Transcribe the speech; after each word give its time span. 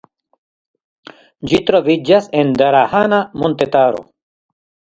Ĝi 1.51 1.59
troviĝas 1.67 2.31
en 2.41 2.51
Drahana 2.63 3.23
montetaro. 3.45 4.05